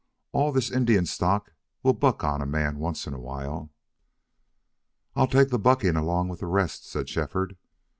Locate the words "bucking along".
5.59-6.27